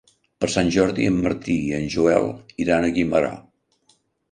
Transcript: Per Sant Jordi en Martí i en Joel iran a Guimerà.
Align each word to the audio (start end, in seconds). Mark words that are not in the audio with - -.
Per 0.43 0.47
Sant 0.53 0.71
Jordi 0.75 1.05
en 1.09 1.19
Martí 1.25 1.59
i 1.67 1.77
en 1.81 1.85
Joel 1.97 2.27
iran 2.67 2.87
a 2.87 2.93
Guimerà. 2.99 3.33